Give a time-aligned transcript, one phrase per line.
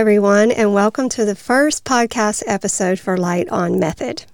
[0.00, 4.24] everyone, and welcome to the first podcast episode for Light on Method.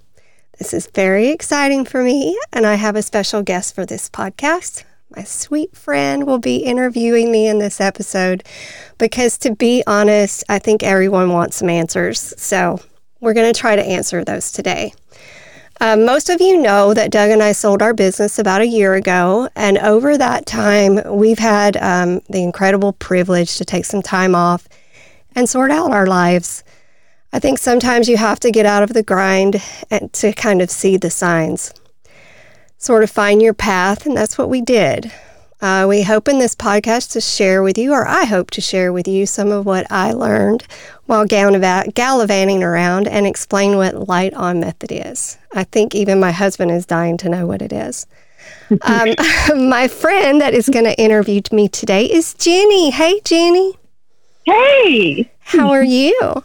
[0.57, 4.85] This is very exciting for me, and I have a special guest for this podcast.
[5.13, 8.45] My sweet friend will be interviewing me in this episode
[8.97, 12.33] because, to be honest, I think everyone wants some answers.
[12.37, 12.79] So,
[13.19, 14.93] we're going to try to answer those today.
[15.81, 18.93] Um, most of you know that Doug and I sold our business about a year
[18.93, 24.33] ago, and over that time, we've had um, the incredible privilege to take some time
[24.33, 24.65] off
[25.37, 26.63] and sort out our lives.
[27.31, 30.71] I think sometimes you have to get out of the grind and to kind of
[30.71, 31.71] see the signs,
[32.79, 35.11] sort of find your path, and that's what we did.
[35.61, 38.91] Uh, we hope in this podcast to share with you, or I hope to share
[38.91, 40.63] with you, some of what I learned
[41.05, 45.37] while gallivanting around and explain what light on method is.
[45.53, 48.07] I think even my husband is dying to know what it is.
[48.81, 49.13] um,
[49.69, 52.89] my friend that is going to interview me today is Jenny.
[52.89, 53.77] Hey, Jenny.
[54.47, 55.29] Hey.
[55.39, 56.41] How are you?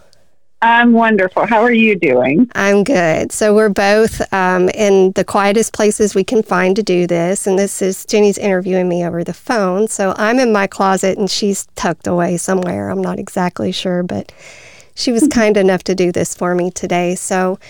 [0.61, 1.47] I'm wonderful.
[1.47, 2.51] How are you doing?
[2.57, 3.31] I'm good.
[3.31, 7.57] So we're both um, in the quietest places we can find to do this, and
[7.57, 9.87] this is Jenny's interviewing me over the phone.
[9.87, 12.91] So I'm in my closet, and she's tucked away somewhere.
[12.91, 14.33] I'm not exactly sure, but
[14.97, 17.15] she was kind enough to do this for me today.
[17.15, 17.61] So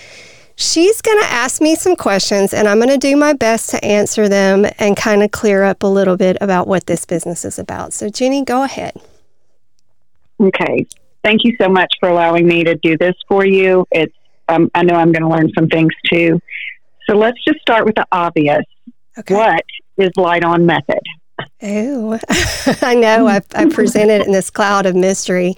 [0.57, 3.85] she's going to ask me some questions, and I'm going to do my best to
[3.85, 7.59] answer them and kind of clear up a little bit about what this business is
[7.59, 7.93] about.
[7.93, 8.99] So Jenny, go ahead.
[10.43, 10.87] Okay.
[11.23, 13.87] Thank you so much for allowing me to do this for you.
[13.93, 14.15] It's
[14.49, 16.41] um, I know I'm going to learn some things too.
[17.09, 18.65] So let's just start with the obvious.
[19.19, 19.35] Okay.
[19.35, 19.65] What
[19.97, 21.01] is light on method?
[21.63, 22.19] Oh,
[22.83, 23.27] I know.
[23.27, 25.55] I, I presented it in this cloud of mystery.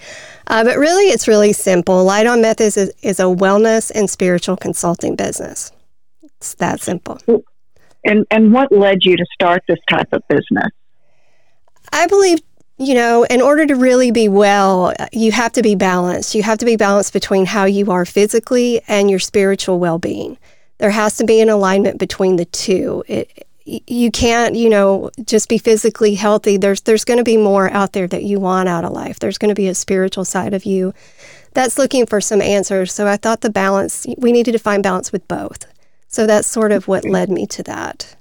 [0.46, 2.04] Uh, but really, it's really simple.
[2.04, 5.72] Light on Methods is, is, a wellness and spiritual consulting business.
[6.22, 7.18] It's that simple.
[8.04, 10.70] And, and what led you to start this type of business?
[11.92, 12.40] I believe
[12.76, 16.34] you know, in order to really be well, you have to be balanced.
[16.34, 20.38] You have to be balanced between how you are physically and your spiritual well being.
[20.78, 23.04] There has to be an alignment between the two.
[23.06, 26.56] It, you can't, you know, just be physically healthy.
[26.56, 29.20] There's there's going to be more out there that you want out of life.
[29.20, 30.92] There's going to be a spiritual side of you
[31.54, 32.92] that's looking for some answers.
[32.92, 35.64] So I thought the balance we needed to find balance with both.
[36.08, 38.16] So that's sort of what led me to that.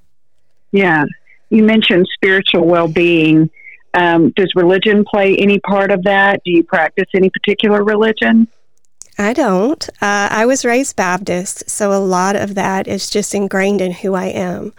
[0.71, 1.05] Yeah.
[1.49, 3.49] You mentioned spiritual well-being
[3.93, 6.41] um, does religion play any part of that?
[6.43, 8.47] Do you practice any particular religion?
[9.17, 9.87] I don't.
[10.01, 14.15] Uh, I was raised Baptist, so a lot of that is just ingrained in who
[14.15, 14.73] I am.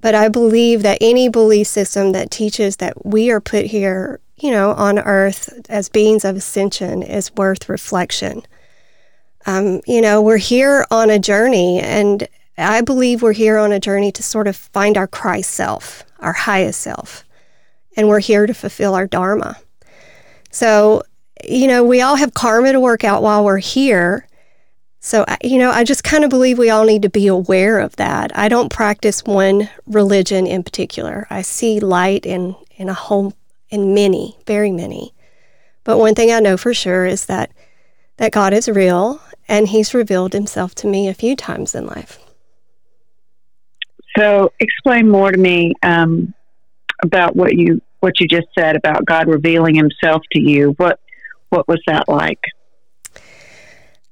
[0.00, 4.50] But I believe that any belief system that teaches that we are put here, you
[4.50, 8.42] know, on earth as beings of ascension is worth reflection.
[9.46, 12.26] Um, you know, we're here on a journey, and
[12.58, 16.32] I believe we're here on a journey to sort of find our Christ self, our
[16.32, 17.24] highest self
[17.96, 19.58] and we're here to fulfill our Dharma.
[20.50, 21.02] So,
[21.44, 24.26] you know, we all have karma to work out while we're here.
[25.00, 27.96] So, you know, I just kind of believe we all need to be aware of
[27.96, 28.36] that.
[28.38, 31.26] I don't practice one religion in particular.
[31.28, 33.34] I see light in, in a whole,
[33.70, 35.12] in many, very many.
[35.84, 37.50] But one thing I know for sure is that,
[38.18, 42.18] that God is real and He's revealed Himself to me a few times in life.
[44.16, 45.72] So, explain more to me.
[45.82, 46.34] Um,
[47.02, 50.74] about what you what you just said about God revealing Himself to you.
[50.78, 51.00] What
[51.50, 52.40] what was that like?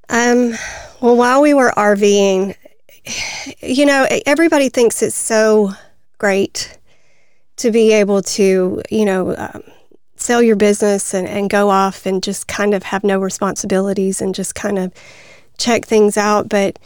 [0.09, 0.55] Um,
[1.01, 2.57] well, while we were RVing,
[3.61, 5.73] you know, everybody thinks it's so
[6.19, 6.79] great
[7.57, 9.63] to be able to, you know, um,
[10.17, 14.35] sell your business and, and go off and just kind of have no responsibilities and
[14.35, 14.93] just kind of
[15.59, 16.49] check things out.
[16.49, 16.79] But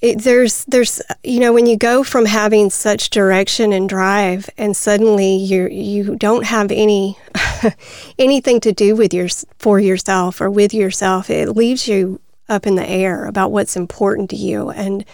[0.00, 4.76] it, there's there's you know when you go from having such direction and drive and
[4.76, 7.18] suddenly you you don't have any
[8.18, 9.28] anything to do with your
[9.58, 14.30] for yourself or with yourself it leaves you up in the air about what's important
[14.30, 15.04] to you and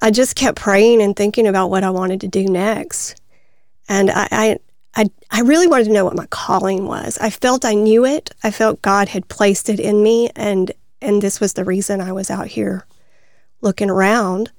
[0.00, 3.20] I just kept praying and thinking about what I wanted to do next
[3.88, 4.58] and I, I
[4.98, 7.18] I, I really wanted to know what my calling was.
[7.18, 8.30] I felt I knew it.
[8.42, 10.72] I felt God had placed it in me and
[11.02, 12.86] and this was the reason I was out here
[13.60, 14.50] looking around.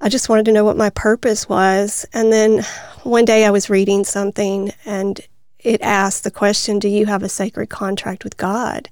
[0.00, 2.06] I just wanted to know what my purpose was.
[2.12, 2.64] And then
[3.02, 5.20] one day I was reading something and
[5.58, 8.88] it asked the question, Do you have a sacred contract with God?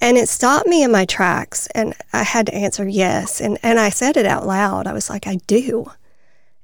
[0.00, 1.66] And it stopped me in my tracks.
[1.68, 3.40] And I had to answer yes.
[3.40, 4.86] And, and I said it out loud.
[4.86, 5.90] I was like, I do.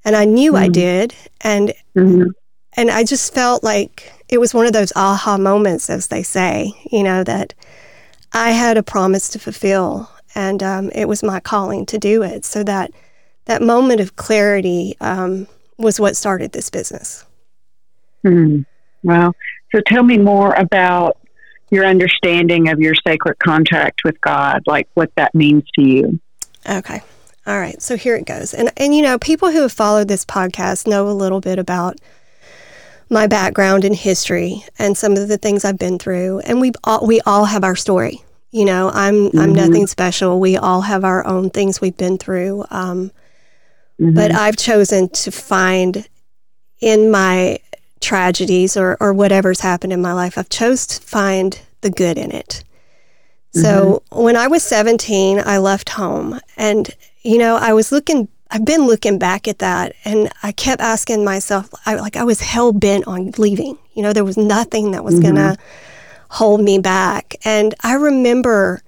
[0.05, 0.65] And I knew mm-hmm.
[0.65, 1.15] I did.
[1.41, 2.31] And, mm-hmm.
[2.75, 6.73] and I just felt like it was one of those aha moments, as they say,
[6.91, 7.55] you know, that
[8.33, 12.45] I had a promise to fulfill and um, it was my calling to do it.
[12.45, 12.93] So that
[13.47, 15.49] that moment of clarity um,
[15.79, 17.25] was what started this business.
[18.23, 18.61] Hmm.
[19.03, 19.35] Well,
[19.75, 21.19] so tell me more about
[21.71, 26.21] your understanding of your sacred contract with God, like what that means to you.
[26.69, 27.03] Okay.
[27.47, 27.81] All right.
[27.83, 28.55] So here it goes.
[28.55, 31.99] And and you know, people who have followed this podcast know a little bit about
[33.11, 36.41] my background in history and some of the things I've been through.
[36.41, 38.23] And we all we all have our story.
[38.51, 39.39] You know, I'm mm-hmm.
[39.39, 40.41] I'm nothing special.
[40.41, 42.65] We all have our own things we've been through.
[42.71, 43.11] Um,
[44.01, 44.15] mm-hmm.
[44.15, 46.09] But I've chosen to find
[46.81, 47.59] in my
[48.01, 52.31] tragedies or, or whatever's happened in my life, I've chose to find the good in
[52.31, 52.65] it.
[53.53, 54.23] So mm-hmm.
[54.23, 56.89] when I was 17, I left home and,
[57.23, 61.25] you know, I was looking, I've been looking back at that and I kept asking
[61.25, 63.79] myself, I, like I was hell bent on leaving.
[63.95, 65.35] You know, there was nothing that was mm-hmm.
[65.35, 65.63] going to
[66.29, 67.37] hold me back.
[67.45, 68.83] And I remember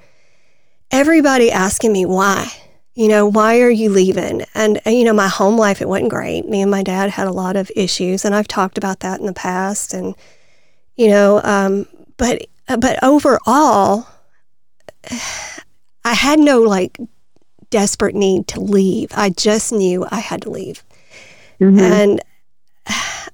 [0.91, 2.53] everybody asking me why
[3.01, 4.43] you know, why are you leaving?
[4.55, 6.47] And, and, you know, my home life, it wasn't great.
[6.47, 9.25] Me and my dad had a lot of issues, and I've talked about that in
[9.27, 9.95] the past.
[9.95, 10.15] And,
[10.97, 14.07] you know, um, but, but overall,
[16.05, 16.99] I had no like
[17.71, 19.11] desperate need to leave.
[19.15, 20.85] I just knew I had to leave.
[21.61, 21.79] Mm-hmm.
[21.79, 22.21] And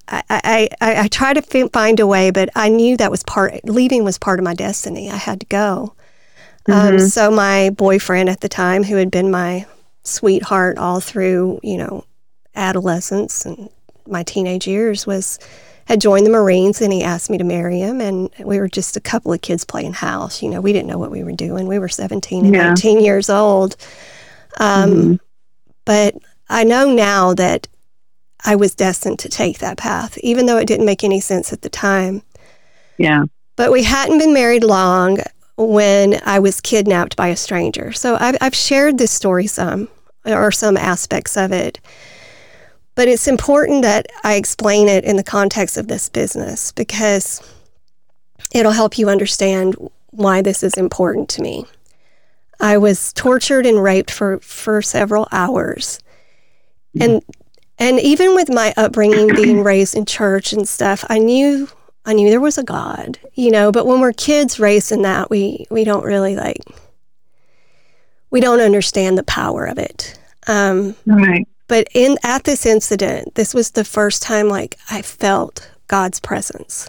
[0.08, 3.64] I, I, I, I tried to find a way, but I knew that was part,
[3.64, 5.10] leaving was part of my destiny.
[5.10, 5.94] I had to go.
[6.68, 6.94] Um, mm-hmm.
[6.94, 9.66] Um, so my boyfriend at the time, who had been my
[10.02, 12.04] sweetheart all through, you know,
[12.54, 13.68] adolescence and
[14.06, 15.38] my teenage years, was
[15.86, 18.00] had joined the Marines, and he asked me to marry him.
[18.00, 20.42] And we were just a couple of kids playing house.
[20.42, 21.68] You know, we didn't know what we were doing.
[21.68, 22.72] We were seventeen and yeah.
[22.72, 23.76] eighteen years old.
[24.58, 25.14] Um, mm-hmm.
[25.84, 26.16] But
[26.48, 27.68] I know now that
[28.46, 31.62] I was destined to take that path, even though it didn't make any sense at
[31.62, 32.22] the time.
[32.96, 33.24] Yeah.
[33.56, 35.18] But we hadn't been married long
[35.56, 37.92] when I was kidnapped by a stranger.
[37.92, 39.88] So I've, I've shared this story some,
[40.24, 41.80] or some aspects of it.
[42.94, 47.42] But it's important that I explain it in the context of this business because
[48.54, 49.74] it'll help you understand
[50.10, 51.66] why this is important to me.
[52.60, 55.98] I was tortured and raped for, for several hours.
[56.98, 57.42] And mm-hmm.
[57.78, 61.68] And even with my upbringing being raised in church and stuff, I knew
[62.06, 65.28] I knew there was a God, you know, but when we're kids raised in that,
[65.28, 66.62] we, we don't really like,
[68.30, 70.16] we don't understand the power of it.
[70.46, 71.46] Um, right.
[71.66, 76.88] But in at this incident, this was the first time like I felt God's presence.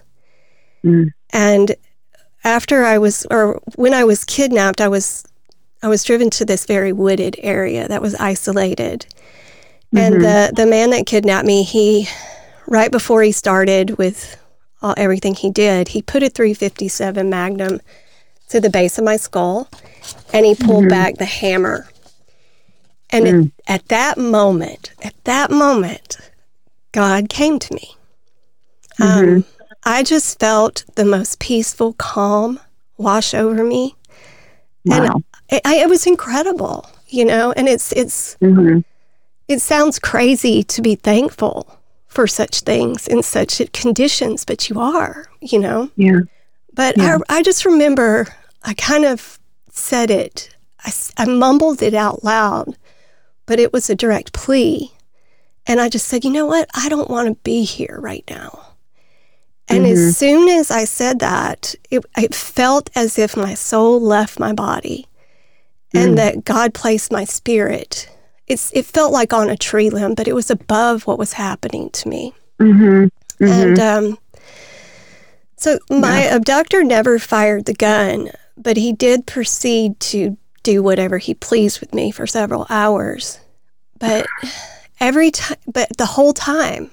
[0.85, 1.09] Mm.
[1.33, 1.75] And
[2.43, 5.25] after I was, or when I was kidnapped, I was,
[5.81, 9.07] I was driven to this very wooded area that was isolated.
[9.93, 9.97] Mm-hmm.
[9.97, 12.07] And the the man that kidnapped me, he,
[12.67, 14.37] right before he started with
[14.81, 17.79] all, everything he did, he put a 357 Magnum
[18.49, 19.69] to the base of my skull
[20.33, 20.89] and he pulled mm-hmm.
[20.89, 21.87] back the hammer.
[23.09, 23.45] And mm.
[23.45, 26.17] it, at that moment, at that moment,
[26.91, 27.95] God came to me.
[28.99, 29.35] Mm-hmm.
[29.35, 29.45] Um,
[29.83, 32.59] I just felt the most peaceful calm
[32.97, 33.95] wash over me.
[34.85, 35.13] Wow.
[35.13, 38.79] And it, it was incredible, you know, and it's, it's, mm-hmm.
[39.47, 45.29] It sounds crazy to be thankful for such things in such conditions, but you are,
[45.41, 45.89] you know?
[45.95, 46.21] Yeah.
[46.73, 47.17] But yeah.
[47.29, 48.27] I, I just remember
[48.63, 49.39] I kind of
[49.71, 50.49] said it,
[50.83, 52.75] I, I mumbled it out loud,
[53.45, 54.91] but it was a direct plea.
[55.65, 56.69] And I just said, you know what?
[56.73, 58.67] I don't want to be here right now.
[59.69, 59.91] And mm-hmm.
[59.91, 64.53] as soon as I said that, it, it, felt as if my soul left my
[64.53, 65.07] body
[65.93, 66.15] and mm.
[66.15, 68.09] that God placed my spirit
[68.47, 71.89] it's it felt like on a tree limb, but it was above what was happening
[71.91, 72.33] to me.
[72.59, 73.43] Mm-hmm.
[73.43, 73.45] Mm-hmm.
[73.45, 74.17] And um,
[75.57, 76.35] so my yeah.
[76.35, 81.93] abductor never fired the gun, but he did proceed to do whatever he pleased with
[81.93, 83.39] me for several hours.
[83.99, 84.25] But
[84.99, 86.91] every time, but the whole time,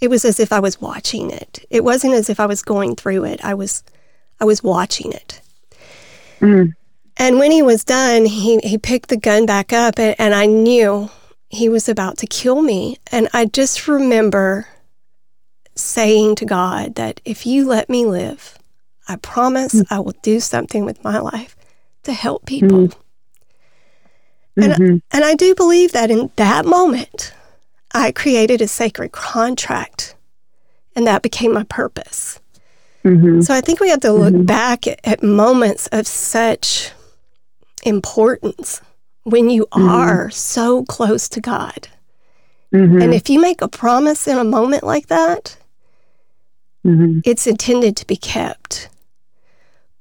[0.00, 1.64] it was as if I was watching it.
[1.70, 3.44] It wasn't as if I was going through it.
[3.44, 3.84] I was,
[4.40, 5.40] I was watching it.
[6.40, 6.74] Mm.
[7.22, 10.46] And when he was done, he, he picked the gun back up, and, and I
[10.46, 11.08] knew
[11.50, 12.96] he was about to kill me.
[13.12, 14.66] And I just remember
[15.76, 18.58] saying to God that if you let me live,
[19.06, 19.94] I promise mm-hmm.
[19.94, 21.54] I will do something with my life
[22.02, 22.88] to help people.
[22.88, 24.62] Mm-hmm.
[24.64, 24.96] And, mm-hmm.
[25.12, 27.32] and I do believe that in that moment,
[27.94, 30.16] I created a sacred contract,
[30.96, 32.40] and that became my purpose.
[33.04, 33.42] Mm-hmm.
[33.42, 34.42] So I think we have to look mm-hmm.
[34.42, 36.90] back at, at moments of such
[37.82, 38.80] importance
[39.24, 39.88] when you mm-hmm.
[39.88, 41.88] are so close to God.
[42.74, 43.02] Mm-hmm.
[43.02, 45.56] And if you make a promise in a moment like that,
[46.84, 47.20] mm-hmm.
[47.24, 48.88] it's intended to be kept.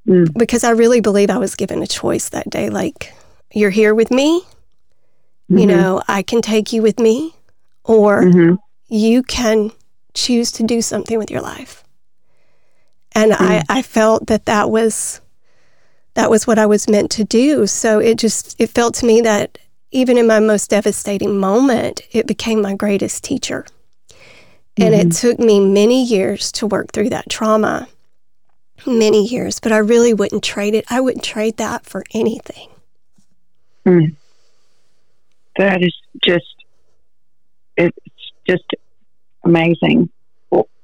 [0.08, 0.36] Mm.
[0.38, 3.14] Because I really believe I was given a choice that day like,
[3.54, 4.44] you're here with me,
[5.48, 5.68] you mm-hmm.
[5.68, 7.36] know, I can take you with me,
[7.84, 8.56] or mm-hmm.
[8.88, 9.72] you can
[10.14, 11.84] choose to do something with your life.
[13.14, 13.38] and mm.
[13.40, 15.22] I, I felt that that was
[16.14, 17.68] that was what I was meant to do.
[17.68, 19.58] So it just it felt to me that
[19.92, 23.66] even in my most devastating moment, it became my greatest teacher.
[24.78, 25.10] And mm-hmm.
[25.10, 27.88] it took me many years to work through that trauma.
[28.88, 30.86] Many years, but I really wouldn't trade it.
[30.90, 32.68] I wouldn't trade that for anything.
[33.86, 34.16] Mm.
[35.56, 36.56] That is just,
[37.78, 37.96] it's
[38.48, 38.64] just
[39.44, 40.10] amazing.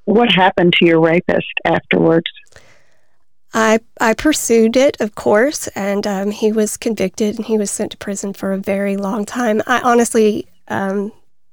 [0.06, 2.30] What happened to your rapist afterwards?
[3.54, 7.92] I I pursued it, of course, and um, he was convicted and he was sent
[7.92, 9.62] to prison for a very long time.
[9.66, 11.12] I honestly, um,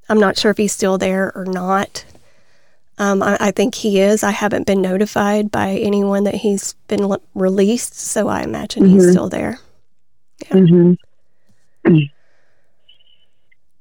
[0.08, 2.04] I'm not sure if he's still there or not.
[2.98, 4.22] Um, I, I, think he is.
[4.22, 8.94] I haven't been notified by anyone that he's been le- released, so I imagine mm-hmm.
[8.94, 9.58] he's still there.
[10.46, 10.56] Yeah.
[10.56, 11.94] Mm-hmm.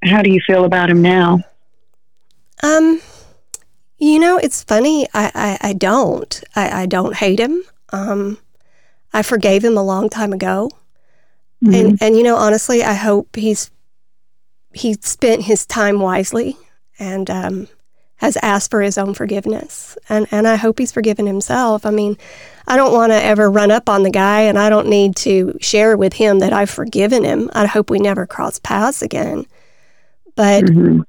[0.09, 1.41] How do you feel about him now?
[2.63, 3.01] Um,
[3.99, 5.07] you know, it's funny.
[5.13, 6.43] I, I, I don't.
[6.55, 7.63] I, I don't hate him.
[7.93, 8.39] Um,
[9.13, 10.69] I forgave him a long time ago.
[11.63, 11.73] Mm-hmm.
[11.73, 13.71] And and you know, honestly, I hope he's
[14.73, 16.57] he spent his time wisely
[16.99, 17.67] and um,
[18.15, 19.97] has asked for his own forgiveness.
[20.09, 21.85] And and I hope he's forgiven himself.
[21.85, 22.17] I mean,
[22.67, 25.57] I don't want to ever run up on the guy and I don't need to
[25.61, 27.49] share with him that I've forgiven him.
[27.53, 29.45] I hope we never cross paths again.
[30.35, 31.01] But mm-hmm.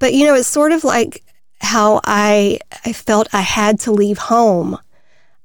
[0.00, 1.22] but you know, it's sort of like
[1.60, 4.78] how I I felt I had to leave home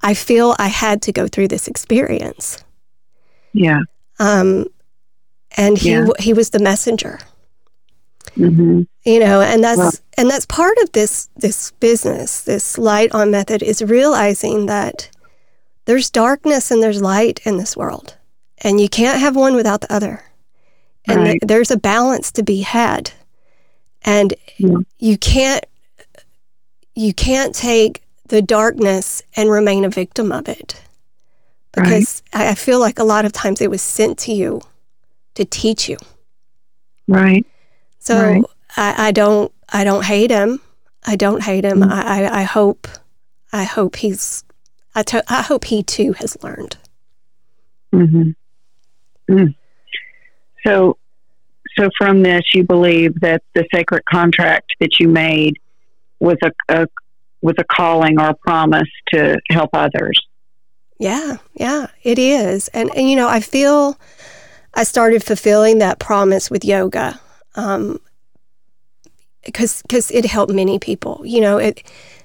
[0.04, 2.64] I feel I had to go through this experience.
[3.54, 3.82] Yeah.
[4.20, 4.66] Um,
[5.58, 6.08] and he yeah.
[6.20, 7.20] he was the messenger.
[8.38, 8.84] Mm-hmm.
[9.04, 12.44] You know, and that's well, and that's part of this this business.
[12.44, 15.10] This light on method is realizing that
[15.86, 18.16] there's darkness and there's light in this world,
[18.60, 20.24] and you can't have one without the other.
[21.08, 21.32] And right.
[21.32, 23.12] th- there's a balance to be had,
[24.04, 24.78] and yeah.
[25.00, 25.66] you can't
[26.96, 30.82] you can't take the darkness and remain a victim of it.
[31.74, 32.48] Because right.
[32.48, 34.62] I feel like a lot of times it was sent to you
[35.36, 35.98] to teach you.
[37.10, 37.46] Right.
[38.00, 38.44] So right.
[38.78, 40.62] I, I, don't I don't hate him.
[41.06, 41.82] I don't hate him.
[41.82, 41.92] Mm.
[41.92, 42.88] I, I hope
[43.52, 44.46] I hope he's
[44.96, 46.78] I, to, I hope he too has learned.
[47.94, 48.32] Mm-hmm.
[49.30, 49.56] Mm.
[50.66, 50.98] So
[51.78, 55.60] so from this you believe that the sacred contract that you made
[56.22, 56.88] was a, a
[57.42, 60.20] with a calling or a promise to help others.
[61.00, 62.68] Yeah, yeah, it is.
[62.70, 64.00] And, and you know, I feel
[64.74, 67.20] I started fulfilling that promise with yoga
[67.56, 68.00] um,
[69.44, 71.22] because cause it helped many people.
[71.26, 71.84] You know, it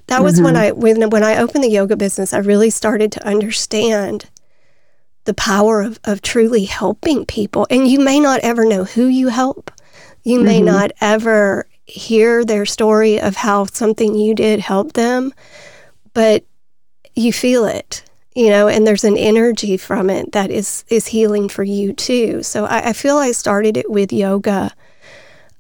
[0.09, 0.45] that was mm-hmm.
[0.45, 4.29] when I when when I opened the yoga business, I really started to understand
[5.25, 7.67] the power of, of truly helping people.
[7.71, 9.73] And you may not ever know who you help.
[10.23, 10.67] You may mm-hmm.
[10.67, 15.33] not ever hear their story of how something you did helped them,
[16.15, 16.45] but
[17.15, 18.03] you feel it,
[18.35, 22.43] you know, and there's an energy from it that is is healing for you too.
[22.43, 24.73] So I, I feel I started it with yoga,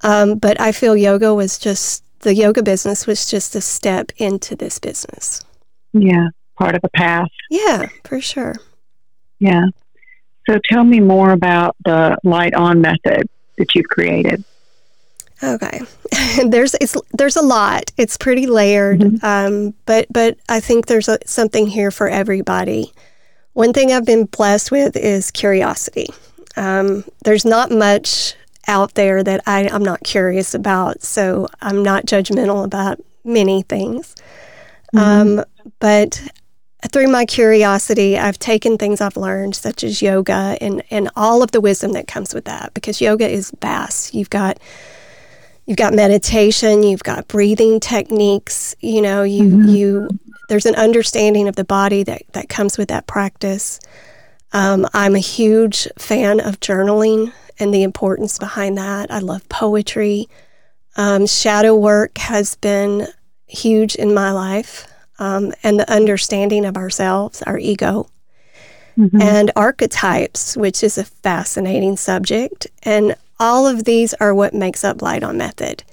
[0.03, 4.57] um, but I feel yoga was just the yoga business was just a step into
[4.57, 5.45] this business.
[5.93, 6.29] Yeah,
[6.59, 7.31] part of the path.
[7.51, 8.57] Yeah, for sure.
[9.39, 9.67] Yeah.
[10.49, 13.29] So tell me more about the light on method
[13.59, 14.45] that you've created.
[15.43, 15.81] Okay,
[16.47, 17.93] there's it's there's a lot.
[17.97, 19.25] It's pretty layered, mm-hmm.
[19.25, 22.93] um, but but I think there's a, something here for everybody.
[23.53, 26.09] One thing I've been blessed with is curiosity.
[26.57, 28.35] Um, there's not much
[28.69, 34.15] out there that I, I'm not curious about, so I'm not judgmental about many things.
[34.95, 34.99] Mm-hmm.
[35.39, 35.45] Um,
[35.79, 36.23] but
[36.93, 41.53] through my curiosity, I've taken things I've learned, such as yoga and, and all of
[41.53, 44.15] the wisdom that comes with that, because yoga is vast.
[44.15, 44.59] You've got
[45.67, 49.69] you've got meditation, you've got breathing techniques, you know, you mm-hmm.
[49.69, 50.09] you
[50.49, 53.81] there's an understanding of the body that, that comes with that practice.
[54.53, 59.11] Um, I'm a huge fan of journaling and the importance behind that.
[59.11, 60.29] I love poetry.
[60.97, 63.09] Um, shadow work has been
[63.47, 64.87] huge in my life,
[65.19, 68.09] um, and the understanding of ourselves, our ego,
[68.97, 69.21] mm-hmm.
[69.21, 72.67] and archetypes, which is a fascinating subject.
[72.83, 75.85] And all of these are what makes up Light on Method.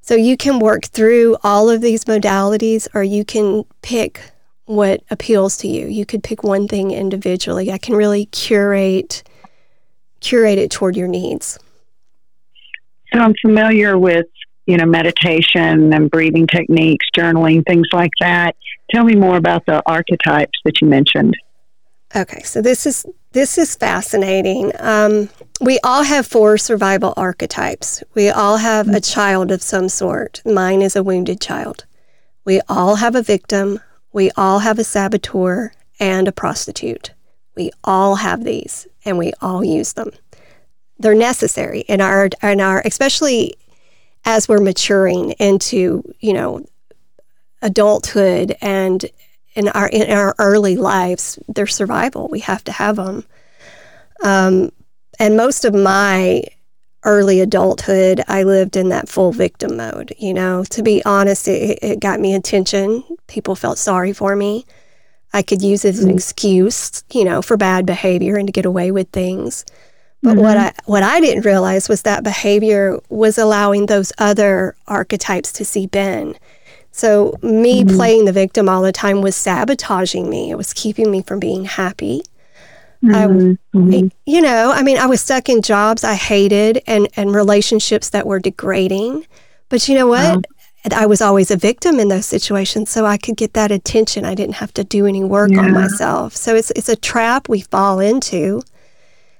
[0.00, 4.22] So you can work through all of these modalities or you can pick
[4.64, 5.86] what appeals to you.
[5.86, 7.70] You could pick one thing individually.
[7.70, 9.22] I can really curate
[10.20, 11.58] curate it toward your needs.
[13.12, 14.26] So I'm familiar with,
[14.66, 18.56] you know, meditation and breathing techniques, journaling, things like that.
[18.90, 21.36] Tell me more about the archetypes that you mentioned.
[22.16, 24.72] Okay, so this is this is fascinating.
[24.78, 25.28] Um,
[25.60, 28.02] we all have four survival archetypes.
[28.14, 30.40] We all have a child of some sort.
[30.46, 31.84] Mine is a wounded child.
[32.44, 33.80] We all have a victim.
[34.12, 37.12] We all have a saboteur and a prostitute.
[37.56, 40.10] We all have these and we all use them.
[40.98, 43.54] They're necessary in our in our especially
[44.24, 46.64] as we're maturing into, you know,
[47.62, 49.04] adulthood and
[49.54, 52.28] in our in our early lives, their survival.
[52.28, 53.24] We have to have them.
[54.22, 54.70] Um,
[55.18, 56.44] and most of my
[57.04, 60.14] early adulthood, I lived in that full victim mode.
[60.18, 63.04] You know, to be honest, it, it got me attention.
[63.26, 64.64] People felt sorry for me.
[65.32, 66.16] I could use it as an mm-hmm.
[66.16, 69.64] excuse, you know, for bad behavior and to get away with things.
[70.22, 70.40] But mm-hmm.
[70.40, 75.64] what I what I didn't realize was that behavior was allowing those other archetypes to
[75.64, 76.36] seep in.
[76.90, 77.96] So me mm-hmm.
[77.96, 80.50] playing the victim all the time was sabotaging me.
[80.50, 82.22] It was keeping me from being happy.
[83.04, 83.84] Mm-hmm.
[83.94, 88.10] I, you know, I mean, I was stuck in jobs I hated and, and relationships
[88.10, 89.26] that were degrading.
[89.68, 90.46] But you know what?
[90.92, 94.24] I was always a victim in those situations, so I could get that attention.
[94.24, 95.60] I didn't have to do any work yeah.
[95.60, 96.34] on myself.
[96.34, 98.62] So it's it's a trap we fall into.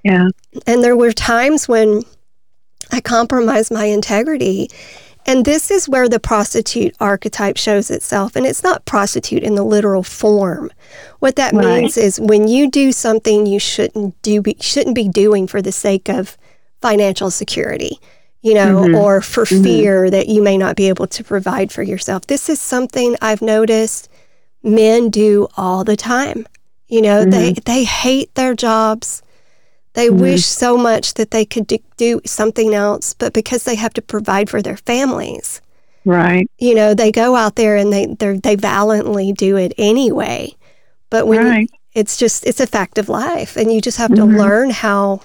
[0.03, 0.27] Yeah.
[0.67, 2.03] And there were times when
[2.91, 4.69] I compromised my integrity
[5.29, 8.35] and this is where the prostitute archetype shows itself.
[8.35, 10.71] And it's not prostitute in the literal form.
[11.19, 11.81] What that right.
[11.81, 16.09] means is when you do something you shouldn't do shouldn't be doing for the sake
[16.09, 16.37] of
[16.81, 17.99] financial security,
[18.41, 18.95] you know, mm-hmm.
[18.95, 19.63] or for mm-hmm.
[19.63, 22.25] fear that you may not be able to provide for yourself.
[22.25, 24.09] This is something I've noticed
[24.63, 26.47] men do all the time.
[26.87, 27.29] You know, mm-hmm.
[27.29, 29.21] they they hate their jobs.
[29.99, 30.21] They mm-hmm.
[30.21, 34.49] wish so much that they could do something else, but because they have to provide
[34.49, 35.61] for their families,
[36.05, 36.49] right?
[36.57, 40.55] You know, they go out there and they they valiantly do it anyway.
[41.09, 41.69] But when right.
[41.69, 44.37] you, it's just it's a fact of life, and you just have to mm-hmm.
[44.37, 45.21] learn how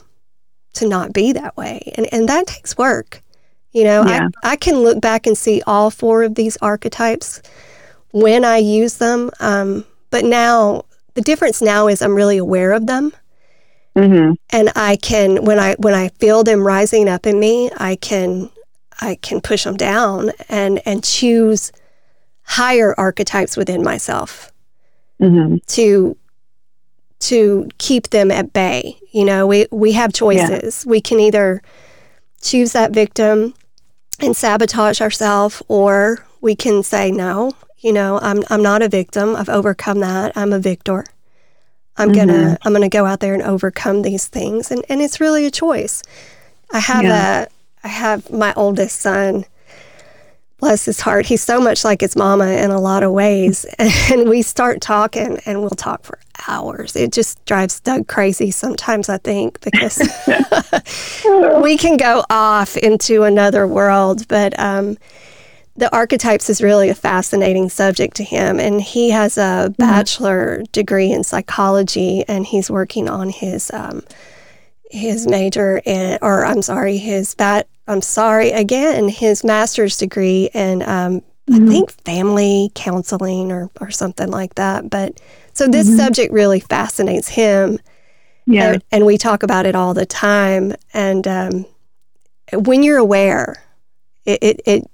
[0.73, 3.23] to not be that way, and and that takes work.
[3.71, 4.27] You know, yeah.
[4.43, 7.43] I I can look back and see all four of these archetypes
[8.11, 12.89] when I use them, um, but now the difference now is I'm really aware of
[12.89, 13.13] them
[13.97, 14.33] Mm-hmm.
[14.51, 18.51] And I can when I when I feel them rising up in me, I can
[19.01, 21.73] I can push them down and and choose
[22.43, 24.53] higher archetypes within myself
[25.21, 25.57] mm-hmm.
[25.69, 26.17] to
[27.21, 28.99] to keep them at bay.
[29.13, 30.85] You know, we we have choices.
[30.85, 30.91] Yeah.
[30.91, 31.63] We can either
[32.41, 33.55] choose that victim
[34.21, 37.53] and sabotage ourselves, or we can say no.
[37.79, 39.37] You know, I'm I'm not a victim.
[39.37, 40.37] I've overcome that.
[40.37, 41.05] I'm a victor.
[41.97, 42.27] I'm mm-hmm.
[42.27, 45.51] gonna I'm gonna go out there and overcome these things, and and it's really a
[45.51, 46.03] choice.
[46.73, 47.43] I have yeah.
[47.43, 47.47] a
[47.85, 49.45] I have my oldest son.
[50.59, 54.31] Bless his heart, he's so much like his mama in a lot of ways, and
[54.31, 56.97] we start talking, and we'll talk for hours.
[56.97, 59.09] It just drives Doug crazy sometimes.
[59.09, 59.99] I think because
[61.63, 64.97] we can go off into another world, but um,
[65.77, 68.61] the archetypes is really a fascinating subject to him.
[68.61, 69.73] And he has a mm-hmm.
[69.73, 74.03] bachelor degree in psychology, and he's working on his um,
[74.91, 77.67] his major in, or I'm sorry, his bat.
[77.87, 81.55] I'm sorry again, his master's degree in um, mm-hmm.
[81.55, 84.89] I think family counseling or or something like that.
[84.89, 85.21] But
[85.53, 85.99] so this mm-hmm.
[85.99, 87.79] subject really fascinates him.
[88.47, 90.75] Yeah, and, and, we talk about it all the time.
[90.93, 91.67] And um,
[92.53, 93.57] when you're aware,
[94.27, 94.91] it, it, it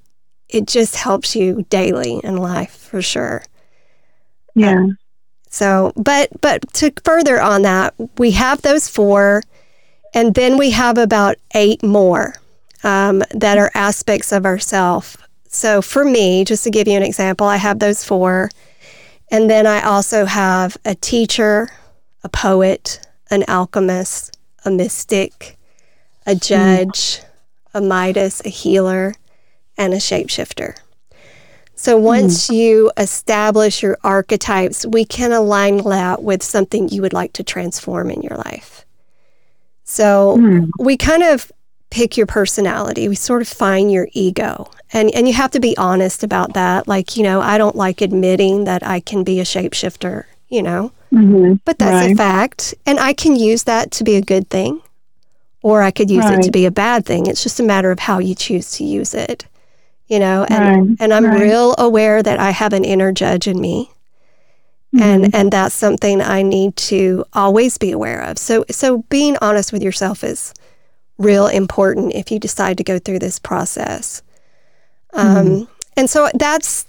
[0.52, 3.42] it just helps you daily in life for sure.
[4.54, 4.72] Yeah.
[4.72, 4.98] Um,
[5.48, 9.42] so, but but to further on that, we have those four,
[10.14, 12.34] and then we have about eight more
[12.84, 15.16] um, that are aspects of ourself.
[15.48, 18.50] So, for me, just to give you an example, I have those four,
[19.30, 21.68] and then I also have a teacher,
[22.22, 25.58] a poet, an alchemist, a mystic,
[26.26, 26.38] a hmm.
[26.38, 27.24] judge, mm.
[27.74, 29.14] a Midas, a healer,
[29.80, 30.76] and a shapeshifter.
[31.74, 32.56] So once mm.
[32.56, 38.10] you establish your archetypes, we can align that with something you would like to transform
[38.10, 38.84] in your life.
[39.84, 40.68] So mm.
[40.78, 41.50] we kind of
[41.88, 43.08] pick your personality.
[43.08, 44.70] We sort of find your ego.
[44.92, 46.86] And and you have to be honest about that.
[46.86, 50.92] Like, you know, I don't like admitting that I can be a shapeshifter, you know.
[51.10, 51.54] Mm-hmm.
[51.64, 52.12] But that's right.
[52.12, 52.74] a fact.
[52.84, 54.82] And I can use that to be a good thing.
[55.62, 56.38] Or I could use right.
[56.38, 57.26] it to be a bad thing.
[57.26, 59.46] It's just a matter of how you choose to use it
[60.10, 61.40] you know and right, and i'm right.
[61.40, 63.90] real aware that i have an inner judge in me
[64.94, 65.02] mm-hmm.
[65.02, 69.72] and and that's something i need to always be aware of so so being honest
[69.72, 70.52] with yourself is
[71.16, 74.22] real important if you decide to go through this process
[75.14, 75.72] um, mm-hmm.
[75.96, 76.86] and so that's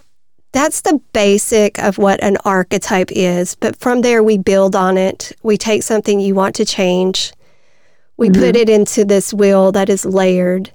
[0.53, 5.31] that's the basic of what an archetype is but from there we build on it
[5.43, 7.33] we take something you want to change
[8.17, 8.41] we mm-hmm.
[8.41, 10.71] put it into this wheel that is layered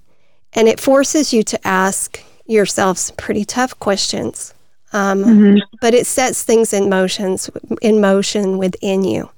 [0.53, 4.55] and it forces you to ask yourself some pretty tough questions.
[4.93, 5.59] Um, mm-hmm.
[5.81, 7.51] But it sets things in motions
[7.83, 9.29] in motion within you,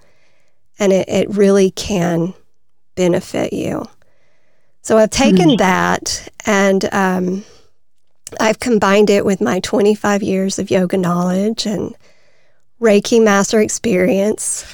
[0.79, 2.35] and it, it really can
[2.95, 3.87] benefit you.
[4.83, 5.57] So I've taken mm-hmm.
[5.57, 7.45] that and um,
[8.41, 11.95] I've combined it with my 25 years of yoga knowledge and
[12.81, 14.65] Reiki master experience,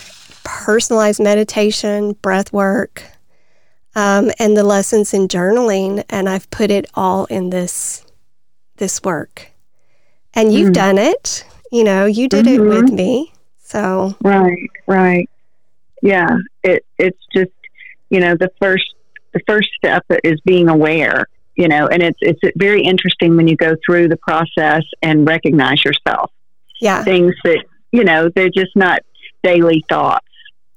[0.45, 3.03] personalized meditation, breath work,
[3.97, 8.04] um, and the lessons in journaling, and I've put it all in this
[8.77, 9.51] this work.
[10.35, 10.75] And you've mm.
[10.75, 11.45] done it.
[11.71, 12.63] You know, you did mm-hmm.
[12.63, 12.97] it with mm-hmm.
[12.97, 13.33] me.
[13.63, 15.29] So right, right,
[16.03, 16.39] yeah.
[16.63, 17.51] It it's just
[18.11, 18.95] you know the first
[19.33, 21.27] the first step is being aware.
[21.57, 25.85] You know, and it's it's very interesting when you go through the process and recognize
[25.85, 26.31] yourself.
[26.81, 29.01] Yeah, things that you know they're just not
[29.43, 30.27] daily thoughts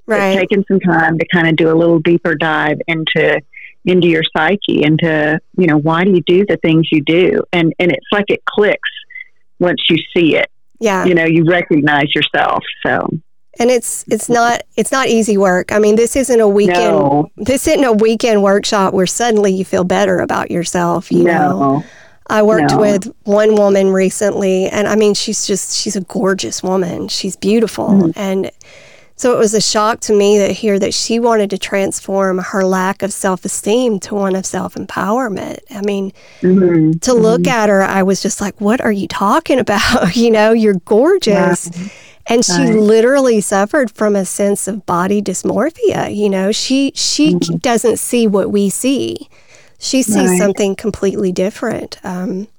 [0.08, 0.30] right.
[0.30, 3.42] it's taken some time to kind of do a little deeper dive into
[3.88, 7.74] into your psyche into you know why do you do the things you do and
[7.80, 8.90] and it's like it clicks
[9.60, 13.08] once you see it yeah you know you recognize yourself so
[13.60, 17.32] and it's it's not it's not easy work i mean this isn't a weekend no.
[17.38, 21.32] this isn't a weekend workshop where suddenly you feel better about yourself you no.
[21.50, 21.84] know
[22.30, 22.80] I worked no.
[22.80, 27.08] with one woman recently, and I mean, she's just, she's a gorgeous woman.
[27.08, 27.88] She's beautiful.
[27.88, 28.20] Mm-hmm.
[28.20, 28.52] And
[29.18, 32.64] so it was a shock to me to hear that she wanted to transform her
[32.64, 35.58] lack of self esteem to one of self empowerment.
[35.72, 37.00] I mean, mm-hmm.
[37.00, 37.52] to look mm-hmm.
[37.52, 40.16] at her, I was just like, what are you talking about?
[40.16, 41.72] you know, you're gorgeous.
[42.30, 46.14] And she literally suffered from a sense of body dysmorphia.
[46.16, 47.58] You know, she she mm-hmm.
[47.58, 49.30] doesn't see what we see.
[49.80, 50.38] She sees right.
[50.38, 52.00] something completely different.
[52.04, 52.50] Um,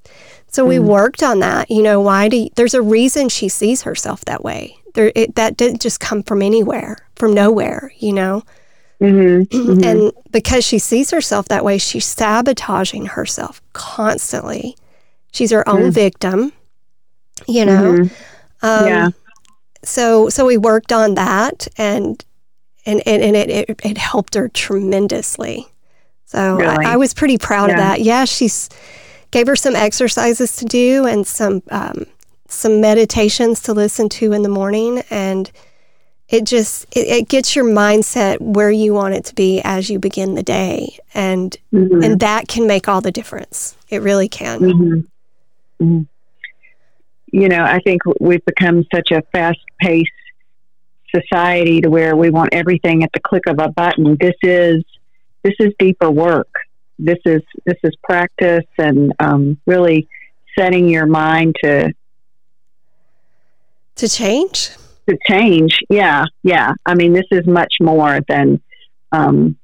[0.48, 0.84] so we mm.
[0.84, 1.70] worked on that.
[1.70, 4.77] You know, why do you, there's a reason she sees herself that way.
[4.98, 8.42] There, it, that didn't just come from anywhere, from nowhere, you know?
[9.00, 9.84] Mm-hmm, mm-hmm.
[9.84, 14.76] And because she sees herself that way, she's sabotaging herself constantly.
[15.32, 15.92] She's her own mm.
[15.92, 16.52] victim,
[17.46, 17.92] you know?
[17.92, 18.66] Mm-hmm.
[18.66, 19.08] Um, yeah.
[19.84, 22.24] So, so we worked on that and,
[22.84, 25.68] and, and, and it, it, it helped her tremendously.
[26.24, 26.84] So really?
[26.84, 27.74] I, I, was pretty proud yeah.
[27.74, 28.00] of that.
[28.00, 28.68] Yeah, she's
[29.30, 32.04] gave her some exercises to do and some um,
[32.48, 35.52] some meditations to listen to in the morning and
[36.28, 39.98] it just it, it, gets your mindset where you want it to be as you
[39.98, 42.02] begin the day and mm-hmm.
[42.02, 45.84] and that can make all the difference it really can mm-hmm.
[45.84, 46.02] Mm-hmm.
[47.32, 50.10] you know i think we've become such a fast paced
[51.14, 54.82] society to where we want everything at the click of a button this is
[55.42, 56.48] this is deeper work
[56.98, 60.08] this is this is practice and um, really
[60.58, 61.92] setting your mind to
[63.98, 64.70] to change?
[65.08, 66.72] To change, yeah, yeah.
[66.84, 68.60] I mean, this is much more than
[69.12, 69.56] um,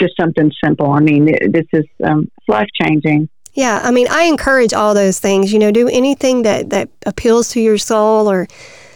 [0.00, 0.90] just something simple.
[0.90, 3.28] I mean, this is um, life changing.
[3.54, 5.52] Yeah, I mean, I encourage all those things.
[5.52, 8.48] You know, do anything that that appeals to your soul or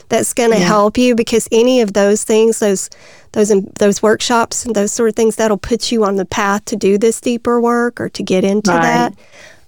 [0.09, 0.65] that's going to yeah.
[0.65, 2.91] help you because any of those things, those
[3.33, 6.77] those those workshops and those sort of things, that'll put you on the path to
[6.77, 8.83] do this deeper work or to get into right.
[8.83, 9.15] that.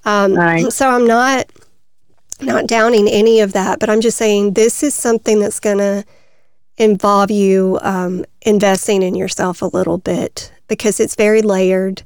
[0.04, 0.72] Um, right.
[0.72, 1.46] So I'm not
[2.42, 6.04] not downing any of that, but I'm just saying this is something that's going to
[6.76, 12.02] involve you um, investing in yourself a little bit because it's very layered.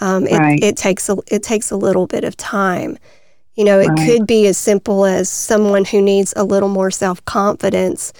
[0.00, 0.62] Um, it, right.
[0.62, 2.98] it, takes a it takes a little bit of time.
[3.54, 4.06] You know, it right.
[4.06, 8.12] could be as simple as someone who needs a little more self confidence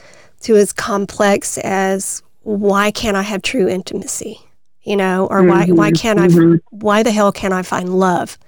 [0.42, 4.38] to as complex as why can't I have true intimacy?
[4.82, 5.48] You know, or mm-hmm.
[5.48, 6.00] why why mm-hmm.
[6.00, 6.54] can't mm-hmm.
[6.54, 8.38] I why the hell can't I find love?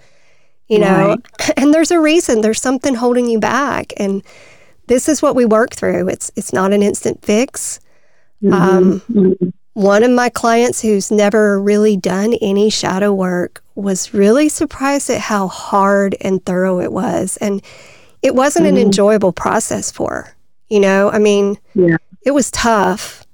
[0.68, 1.50] You know right.
[1.56, 4.22] and there's a reason there's something holding you back and
[4.86, 7.80] this is what we work through it's it's not an instant fix
[8.42, 8.52] mm-hmm.
[8.52, 9.48] Um, mm-hmm.
[9.74, 15.20] one of my clients who's never really done any shadow work was really surprised at
[15.20, 17.62] how hard and thorough it was and
[18.22, 18.76] it wasn't mm-hmm.
[18.76, 20.36] an enjoyable process for her
[20.68, 21.96] you know i mean yeah.
[22.24, 23.26] it was tough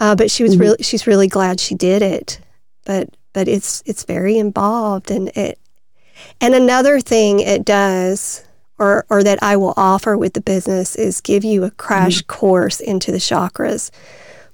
[0.00, 0.62] uh, but she was mm-hmm.
[0.62, 2.40] really she's really glad she did it
[2.84, 5.58] but but it's it's very involved and it
[6.40, 8.44] and another thing it does,
[8.78, 12.26] or, or that I will offer with the business, is give you a crash mm.
[12.26, 13.90] course into the chakras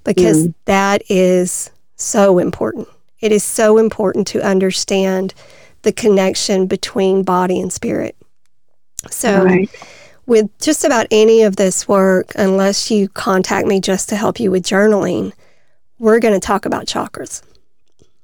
[0.05, 0.55] because mm.
[0.67, 2.89] that is so important.
[3.21, 5.35] It is so important to understand
[5.83, 8.17] the connection between body and spirit.
[9.11, 9.71] So, right.
[10.27, 14.51] with just about any of this work, unless you contact me just to help you
[14.51, 15.33] with journaling,
[15.99, 17.43] we're going to talk about chakras.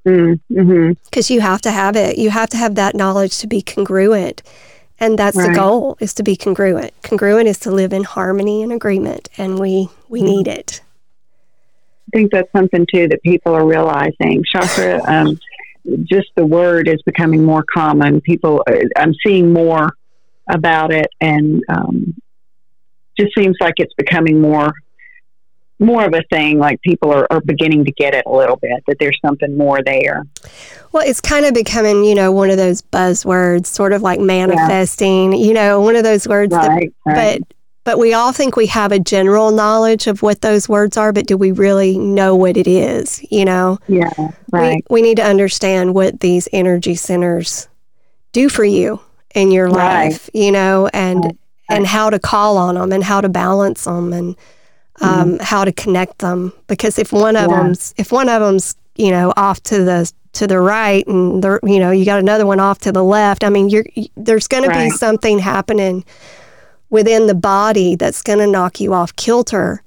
[0.06, 0.92] Mm-hmm.
[1.04, 1.34] Because mm-hmm.
[1.34, 2.18] you have to have it.
[2.18, 4.42] You have to have that knowledge to be congruent.
[4.98, 5.48] And that's right.
[5.48, 6.92] the goal is to be congruent.
[7.02, 10.28] Congruent is to live in harmony and agreement, and we, we mm-hmm.
[10.28, 10.82] need it.
[12.12, 14.42] I think that's something too that people are realizing.
[14.44, 15.38] Chakra, um,
[16.02, 18.20] just the word is becoming more common.
[18.20, 19.96] People, uh, I'm seeing more
[20.48, 22.14] about it, and um,
[23.18, 24.72] just seems like it's becoming more
[25.80, 28.82] more of a thing like people are, are beginning to get it a little bit
[28.86, 30.24] that there's something more there
[30.92, 35.32] well it's kind of becoming you know one of those buzzwords sort of like manifesting
[35.32, 35.38] yeah.
[35.38, 37.40] you know one of those words right, that, right.
[37.40, 41.12] but but we all think we have a general knowledge of what those words are
[41.12, 44.10] but do we really know what it is you know yeah
[44.52, 47.68] right we, we need to understand what these energy centers
[48.32, 49.00] do for you
[49.34, 50.10] in your right.
[50.10, 51.38] life you know and
[51.70, 54.36] and how to call on them and how to balance them and
[55.00, 55.44] um, mm-hmm.
[55.44, 57.62] how to connect them because if one of yeah.
[57.62, 61.58] them's if one of them's you know off to the to the right and the,
[61.64, 63.84] you know you got another one off to the left i mean you're
[64.16, 64.84] there's going right.
[64.84, 66.04] to be something happening
[66.90, 69.82] within the body that's going to knock you off kilter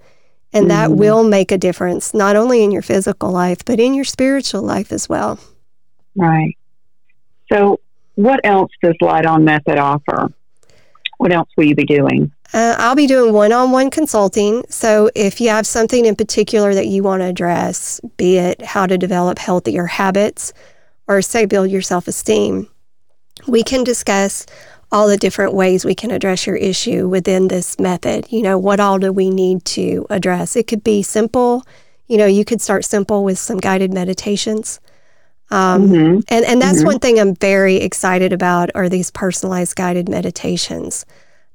[0.51, 0.69] and mm-hmm.
[0.69, 4.61] that will make a difference not only in your physical life but in your spiritual
[4.61, 5.39] life as well
[6.15, 6.57] right
[7.51, 7.79] so
[8.15, 10.33] what else does light on method offer
[11.19, 14.63] what else will you be doing uh, I'll be doing one on one consulting.
[14.69, 18.85] So, if you have something in particular that you want to address, be it how
[18.85, 20.53] to develop healthier habits
[21.07, 22.67] or, say, build your self esteem,
[23.47, 24.45] we can discuss
[24.91, 28.31] all the different ways we can address your issue within this method.
[28.31, 30.55] You know, what all do we need to address?
[30.55, 31.65] It could be simple.
[32.07, 34.79] You know, you could start simple with some guided meditations.
[35.49, 36.19] Um, mm-hmm.
[36.27, 36.87] and, and that's mm-hmm.
[36.87, 41.05] one thing I'm very excited about are these personalized guided meditations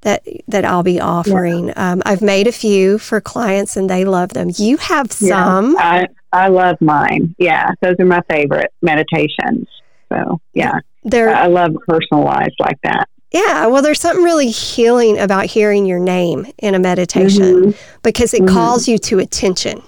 [0.03, 1.69] that that I'll be offering.
[1.69, 1.93] Yeah.
[1.93, 4.51] Um, I've made a few for clients and they love them.
[4.57, 5.73] You have some.
[5.73, 7.35] Yeah, I, I love mine.
[7.39, 9.69] Yeah, those are my favorite meditations.
[10.09, 13.09] So yeah, they're I love personalized like that.
[13.31, 17.99] Yeah, well, there's something really healing about hearing your name in a meditation mm-hmm.
[18.03, 18.55] because it mm-hmm.
[18.55, 19.83] calls you to attention.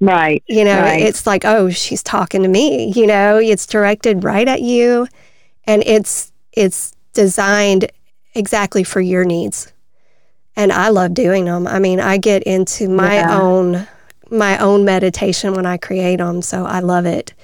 [0.00, 0.42] Right.
[0.46, 1.00] You know, right.
[1.00, 2.92] it's like, oh, she's talking to me.
[2.94, 5.08] You know, it's directed right at you,
[5.64, 7.90] and it's it's designed
[8.34, 9.72] exactly for your needs.
[10.56, 11.66] And I love doing them.
[11.66, 13.40] I mean, I get into my yeah.
[13.40, 13.86] own
[14.30, 17.34] my own meditation when I create them, so I love it.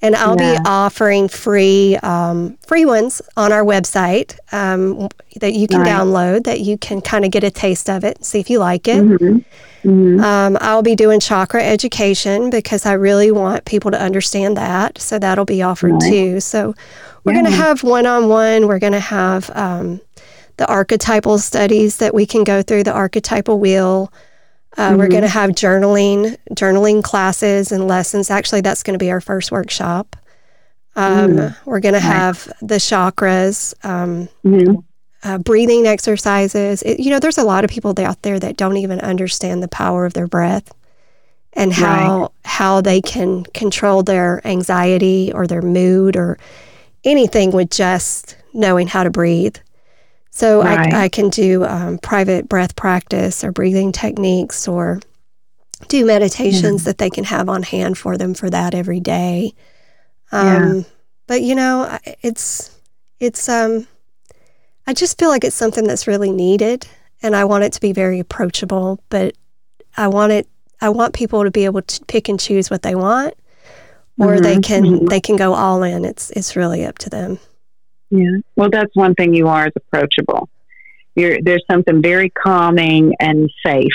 [0.00, 0.58] And I'll yeah.
[0.58, 5.08] be offering free um, free ones on our website um,
[5.40, 5.88] that you can right.
[5.88, 8.88] download that you can kind of get a taste of it, see if you like
[8.88, 9.02] it.
[9.02, 9.38] Mm-hmm.
[9.84, 10.20] Mm-hmm.
[10.20, 14.98] Um, I'll be doing chakra education because I really want people to understand that.
[14.98, 16.02] So that'll be offered right.
[16.02, 16.40] too.
[16.40, 16.74] So
[17.24, 17.42] we're yeah.
[17.42, 18.68] going to have one on one.
[18.68, 20.00] We're going to have um,
[20.56, 24.12] the archetypal studies that we can go through, the archetypal wheel.
[24.76, 24.98] Uh, mm-hmm.
[24.98, 28.30] We're going to have journaling, journaling classes and lessons.
[28.30, 30.16] Actually, that's going to be our first workshop.
[30.96, 31.56] Um, mm.
[31.64, 34.76] We're going to have the chakras, um, mm-hmm.
[35.22, 36.82] uh, breathing exercises.
[36.82, 39.68] It, you know, there's a lot of people out there that don't even understand the
[39.68, 40.72] power of their breath
[41.54, 42.30] and how right.
[42.44, 46.38] how they can control their anxiety or their mood or
[47.04, 49.56] anything with just knowing how to breathe.
[50.34, 50.92] So right.
[50.92, 54.98] I, I, can do um, private breath practice or breathing techniques or
[55.88, 56.86] do meditations yeah.
[56.86, 59.52] that they can have on hand for them for that every day.
[60.32, 60.82] Um, yeah.
[61.26, 62.74] But you know, it's
[63.20, 63.86] it's um,
[64.86, 66.86] I just feel like it's something that's really needed,
[67.22, 69.00] and I want it to be very approachable.
[69.10, 69.36] But
[69.98, 70.48] I want it.
[70.80, 73.34] I want people to be able to pick and choose what they want,
[74.18, 74.42] or mm-hmm.
[74.42, 75.06] they can mm-hmm.
[75.06, 76.06] they can go all in.
[76.06, 77.38] It's it's really up to them.
[78.12, 78.38] Yeah.
[78.56, 80.50] Well, that's one thing you are is approachable.
[81.14, 83.90] You're, there's something very calming and safe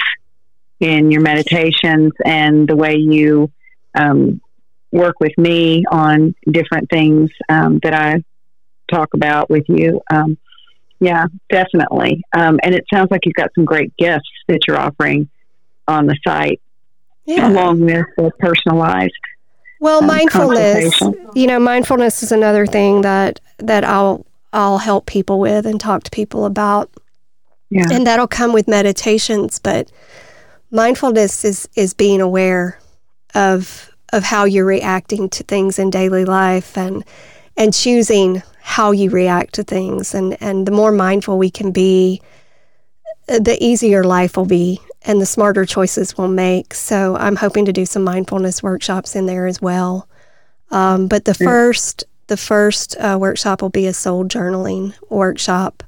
[0.80, 3.52] in your meditations and the way you
[3.94, 4.42] um,
[4.92, 8.24] work with me on different things um, that I
[8.92, 10.02] talk about with you.
[10.12, 10.40] Um,
[11.00, 12.24] yeah, definitely.
[12.36, 15.30] Um, and it sounds like you've got some great gifts that you're offering
[15.88, 16.60] on the site,
[17.26, 17.48] yeah.
[17.48, 19.14] along with the personalized
[19.80, 21.00] well, um, mindfulness,
[21.36, 26.04] you know, mindfulness is another thing that that I'll I'll help people with and talk
[26.04, 26.90] to people about.
[27.70, 27.86] Yeah.
[27.92, 29.92] And that'll come with meditations, but
[30.72, 32.80] mindfulness is is being aware
[33.36, 37.04] of of how you're reacting to things in daily life and
[37.58, 42.22] and choosing how you react to things and and the more mindful we can be
[43.28, 46.74] the easier life will be and the smarter choices we'll make.
[46.74, 50.08] So I'm hoping to do some mindfulness workshops in there as well.
[50.70, 55.82] Um, but the first the first uh, workshop will be a soul journaling workshop.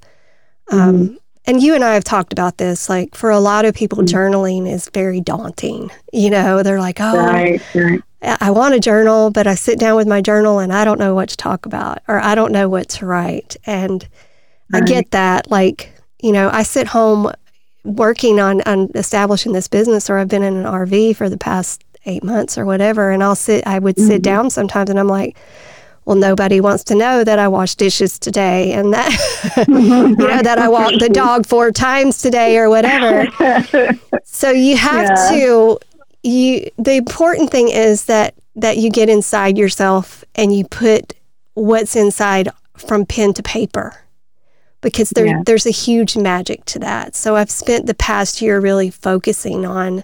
[0.72, 1.16] Um, mm-hmm.
[1.46, 2.88] And you and I have talked about this.
[2.88, 4.16] Like for a lot of people, mm-hmm.
[4.16, 5.92] journaling is very daunting.
[6.14, 8.02] You know, they're like, "Oh, right, right.
[8.22, 11.14] I want to journal, but I sit down with my journal and I don't know
[11.14, 14.08] what to talk about, or I don't know what to write." And
[14.72, 14.84] right.
[14.84, 15.52] I get that.
[15.52, 17.34] Like you know, I sit home
[17.96, 21.84] working on, on establishing this business, or I've been in an RV for the past
[22.06, 24.08] eight months or whatever, and I'll sit, I would mm-hmm.
[24.08, 25.38] sit down sometimes and I'm like,
[26.06, 30.58] well, nobody wants to know that I washed dishes today and that, you know, that
[30.58, 33.28] I walked the dog four times today or whatever.
[34.24, 35.30] so you have yeah.
[35.32, 35.80] to,
[36.24, 41.14] you, the important thing is that, that you get inside yourself and you put
[41.54, 43.94] what's inside from pen to paper
[44.82, 45.42] because there, yeah.
[45.46, 47.16] there's a huge magic to that.
[47.16, 50.04] So I've spent the past year really focusing on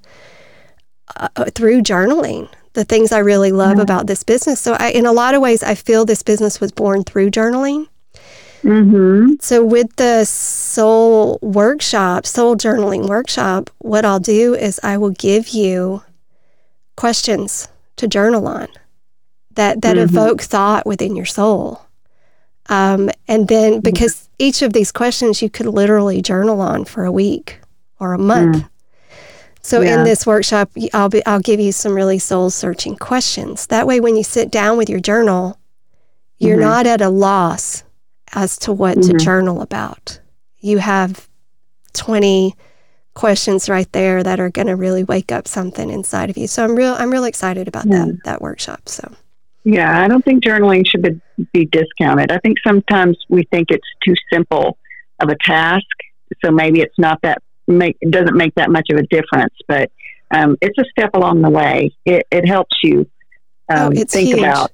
[1.15, 3.83] uh, through journaling the things I really love yeah.
[3.83, 4.61] about this business.
[4.61, 7.87] So, I, in a lot of ways, I feel this business was born through journaling.
[8.61, 9.35] Mm-hmm.
[9.39, 15.49] So, with the soul workshop, soul journaling workshop, what I'll do is I will give
[15.49, 16.03] you
[16.95, 18.67] questions to journal on
[19.55, 20.03] that that mm-hmm.
[20.03, 21.81] evoke thought within your soul.
[22.67, 27.11] Um, and then because each of these questions you could literally journal on for a
[27.11, 27.59] week
[27.99, 28.57] or a month.
[28.57, 28.69] Mm.
[29.61, 29.97] So yeah.
[29.97, 33.67] in this workshop, I'll be I'll give you some really soul searching questions.
[33.67, 35.57] That way, when you sit down with your journal,
[36.37, 36.69] you're mm-hmm.
[36.69, 37.83] not at a loss
[38.33, 39.17] as to what mm-hmm.
[39.17, 40.19] to journal about.
[40.59, 41.27] You have
[41.93, 42.55] twenty
[43.15, 46.47] questions right there that are going to really wake up something inside of you.
[46.47, 48.05] So I'm real I'm really excited about yeah.
[48.05, 48.87] that that workshop.
[48.87, 49.11] So.
[49.65, 52.31] Yeah, I don't think journaling should be, be discounted.
[52.31, 54.77] I think sometimes we think it's too simple
[55.19, 55.83] of a task,
[56.43, 59.91] so maybe it's not that make doesn't make that much of a difference, but
[60.29, 61.95] um, it's a step along the way.
[62.05, 63.09] It, it helps you
[63.67, 64.37] um, oh, think huge.
[64.37, 64.71] about.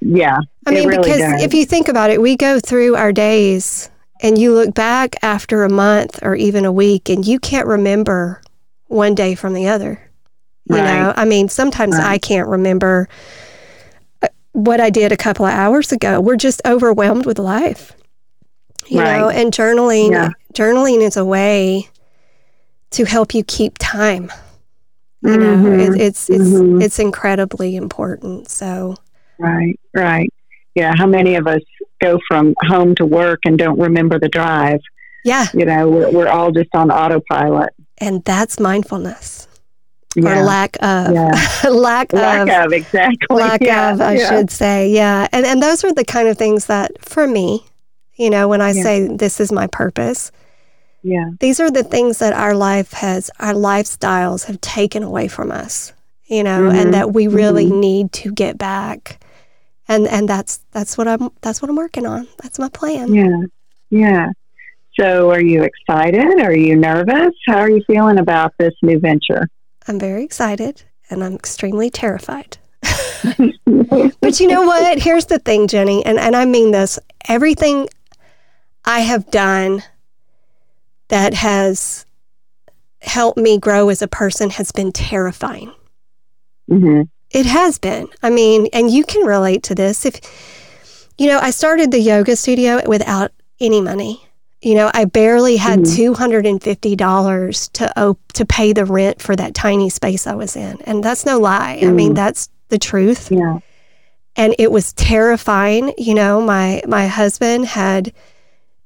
[0.00, 1.42] Yeah, I mean, really because does.
[1.44, 3.88] if you think about it, we go through our days,
[4.20, 8.42] and you look back after a month or even a week, and you can't remember
[8.88, 10.02] one day from the other.
[10.64, 10.84] You right.
[10.84, 12.04] know, I mean, sometimes right.
[12.04, 13.08] I can't remember
[14.52, 16.20] what I did a couple of hours ago.
[16.20, 17.92] We're just overwhelmed with life.
[18.86, 19.18] You right.
[19.18, 20.30] know, and journaling yeah.
[20.52, 21.88] journaling is a way
[22.90, 24.30] to help you keep time.
[25.22, 25.64] You mm-hmm.
[25.64, 26.82] know, it, it's it's mm-hmm.
[26.82, 28.48] it's incredibly important.
[28.50, 28.96] So
[29.38, 30.32] right, right,
[30.74, 30.94] yeah.
[30.96, 31.62] How many of us
[32.02, 34.80] go from home to work and don't remember the drive?
[35.24, 39.41] Yeah, you know, we're, we're all just on autopilot, and that's mindfulness.
[40.14, 40.40] Yeah.
[40.40, 41.30] Or lack of, yeah.
[41.70, 43.92] lack, lack of, of, exactly, lack yeah.
[43.92, 45.26] of, I should say, yeah.
[45.32, 47.64] And and those are the kind of things that, for me,
[48.16, 50.30] you know, when I say this is my purpose,
[51.02, 51.30] yeah.
[51.40, 55.92] These are the things that our life has, our lifestyles have taken away from us,
[56.26, 56.78] you know, mm-hmm.
[56.78, 57.80] and that we really mm-hmm.
[57.80, 59.20] need to get back.
[59.88, 62.28] And and that's that's what I'm that's what I'm working on.
[62.40, 63.12] That's my plan.
[63.12, 63.42] Yeah.
[63.90, 64.30] Yeah.
[64.98, 66.40] So are you excited?
[66.40, 67.34] Are you nervous?
[67.46, 69.48] How are you feeling about this new venture?
[69.88, 72.58] I'm very excited and I'm extremely terrified.
[72.82, 74.98] but you know what?
[74.98, 76.98] Here's the thing, Jenny, and, and I mean this.
[77.28, 77.88] Everything
[78.84, 79.82] I have done
[81.08, 82.06] that has
[83.00, 85.72] helped me grow as a person has been terrifying.
[86.70, 87.02] Mm-hmm.
[87.30, 88.08] It has been.
[88.22, 90.04] I mean, and you can relate to this.
[90.04, 90.20] If,
[91.18, 94.26] you know, I started the yoga studio without any money.
[94.62, 96.12] You know, I barely had mm-hmm.
[96.12, 100.80] $250 to op- to pay the rent for that tiny space I was in.
[100.82, 101.78] And that's no lie.
[101.80, 101.88] Mm-hmm.
[101.88, 102.14] I mean, mm-hmm.
[102.14, 103.30] that's the truth.
[103.30, 103.58] Yeah.
[104.36, 105.92] And it was terrifying.
[105.98, 108.12] You know, my my husband had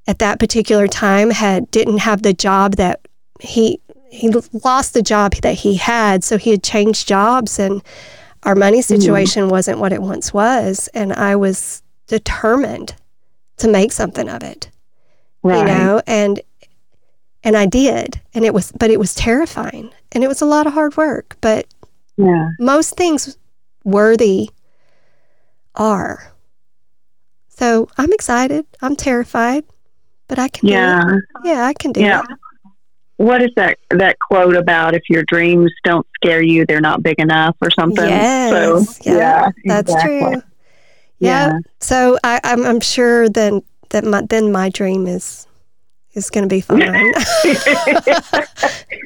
[0.07, 3.01] at that particular time had didn't have the job that
[3.41, 4.33] he he
[4.65, 7.83] lost the job that he had so he had changed jobs and
[8.45, 8.95] our money mm-hmm.
[8.95, 9.51] situation mm.
[9.51, 12.95] wasn't what it once was and i was determined
[13.57, 14.71] to make something of it
[15.47, 15.59] right.
[15.59, 16.41] you know and
[17.43, 20.67] and i did and it was but it was terrifying and it was a lot
[20.67, 21.67] of hard work but
[22.17, 22.49] yeah.
[22.59, 23.37] most things
[23.85, 24.51] worthy
[25.75, 26.33] are
[27.49, 29.65] so i'm excited i'm terrified
[30.29, 31.05] but I can yeah.
[31.05, 31.25] do it.
[31.45, 32.23] Yeah, I can do yeah.
[32.23, 32.27] it.
[33.17, 37.19] What is that that quote about if your dreams don't scare you, they're not big
[37.19, 38.05] enough or something?
[38.05, 38.97] Yes.
[38.99, 40.19] So, yeah, yeah, that's exactly.
[40.21, 40.43] true.
[41.19, 41.47] Yeah.
[41.47, 41.59] yeah.
[41.81, 45.47] So I, I'm, I'm sure then that my then my dream is
[46.17, 46.81] is going to be fine.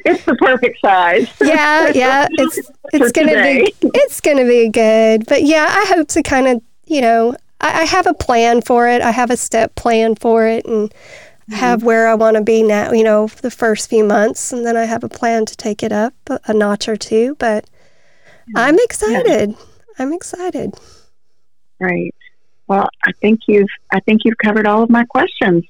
[0.05, 1.27] it's the perfect size.
[1.41, 2.27] Yeah, yeah.
[2.31, 2.57] It's
[2.93, 5.25] it's going to be it's going to be good.
[5.27, 8.87] But yeah, I hope to kind of you know I, I have a plan for
[8.87, 9.01] it.
[9.01, 11.53] I have a step plan for it, and mm-hmm.
[11.53, 12.91] have where I want to be now.
[12.91, 15.91] You know, the first few months, and then I have a plan to take it
[15.91, 17.35] up a, a notch or two.
[17.35, 18.57] But mm-hmm.
[18.57, 19.51] I'm excited.
[19.51, 19.65] Yeah.
[19.99, 20.73] I'm excited.
[21.79, 22.13] Right.
[22.71, 25.65] Well, I think you've I think you've covered all of my questions.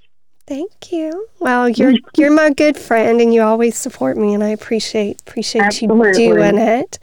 [0.45, 1.28] Thank you.
[1.39, 5.64] Well, you're you're my good friend, and you always support me, and I appreciate appreciate
[5.64, 6.26] Absolutely.
[6.26, 6.99] you doing it.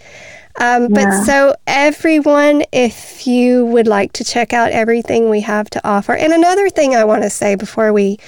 [0.60, 1.24] Um, but yeah.
[1.24, 6.32] so, everyone, if you would like to check out everything we have to offer, and
[6.32, 8.18] another thing I want to say before we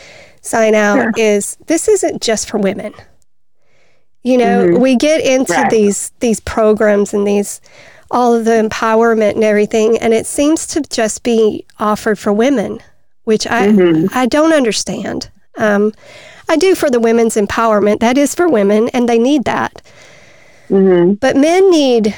[0.40, 1.12] sign out sure.
[1.16, 2.94] is this isn't just for women.
[4.24, 4.82] You know, mm-hmm.
[4.82, 5.70] we get into right.
[5.70, 7.60] these these programs and these
[8.10, 9.98] all of the empowerment and everything.
[9.98, 12.80] And it seems to just be offered for women,
[13.24, 14.06] which I, mm-hmm.
[14.12, 15.30] I don't understand.
[15.56, 15.92] Um,
[16.48, 18.00] I do for the women's empowerment.
[18.00, 19.82] That is for women, and they need that.
[20.68, 21.14] Mm-hmm.
[21.14, 22.16] But men need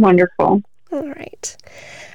[0.00, 0.62] Wonderful.
[0.90, 1.56] All right.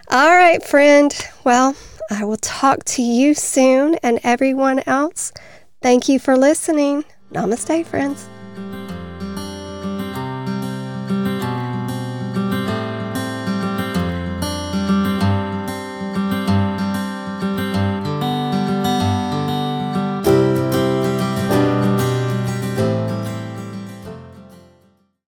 [0.09, 1.15] All right, friend.
[1.43, 1.75] Well,
[2.09, 5.31] I will talk to you soon and everyone else.
[5.83, 7.05] Thank you for listening.
[7.31, 8.27] Namaste, friends.